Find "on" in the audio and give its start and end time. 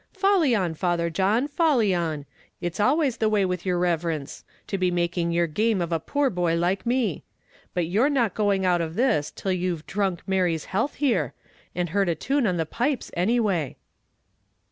0.55-0.73, 1.93-2.25, 12.47-12.57